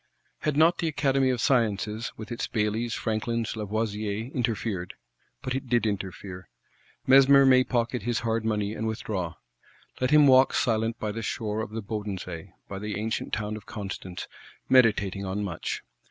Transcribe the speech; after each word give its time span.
Had 0.39 0.57
not 0.57 0.79
the 0.79 0.87
Academy 0.87 1.29
of 1.29 1.39
Sciences, 1.39 2.11
with 2.17 2.31
its 2.31 2.47
Baillys, 2.47 2.95
Franklins, 2.95 3.55
Lavoisiers, 3.55 4.31
interfered! 4.33 4.95
But 5.43 5.53
it 5.53 5.67
did 5.69 5.85
interfere. 5.85 6.49
(Lacretelle, 7.05 7.05
18me 7.05 7.05
Siecle, 7.05 7.13
iii.258.) 7.13 7.19
Mesmer 7.19 7.45
may 7.45 7.63
pocket 7.63 8.01
his 8.01 8.19
hard 8.21 8.43
money, 8.43 8.73
and 8.73 8.87
withdraw. 8.87 9.35
Let 9.99 10.09
him 10.09 10.25
walk 10.25 10.53
silent 10.55 10.97
by 10.99 11.11
the 11.11 11.21
shore 11.21 11.61
of 11.61 11.69
the 11.69 11.83
Bodensee, 11.83 12.51
by 12.67 12.79
the 12.79 12.97
ancient 12.99 13.31
town 13.31 13.55
of 13.55 13.67
Constance; 13.67 14.27
meditating 14.67 15.23
on 15.23 15.43
much. 15.43 15.83